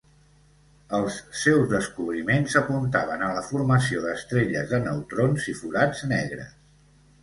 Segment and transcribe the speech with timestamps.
[0.99, 6.63] Els seus descobriments apuntaven a la formació d'estrelles de neutrons i forats negres.